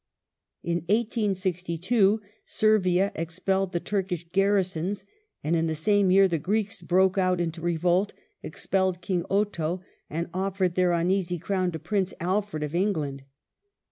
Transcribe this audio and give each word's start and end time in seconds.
In 0.63 0.77
1862 0.87 2.21
Servia 2.43 3.11
expelled 3.13 3.71
the 3.71 3.79
Turkish 3.79 4.25
garrisons, 4.31 5.05
and 5.43 5.55
in 5.55 5.67
the 5.67 5.75
same 5.75 6.09
year 6.09 6.27
the 6.27 6.39
Greeks 6.39 6.81
broke 6.81 7.19
out 7.19 7.39
into 7.39 7.61
revolt, 7.61 8.11
expelled 8.41 9.01
King 9.03 9.23
Otho, 9.29 9.83
and 10.09 10.27
offered 10.33 10.73
their 10.73 10.91
uneasy 10.93 11.37
Crown 11.37 11.71
to 11.73 11.77
Prince 11.77 12.15
Alfred 12.19 12.63
of 12.63 12.73
England. 12.73 13.25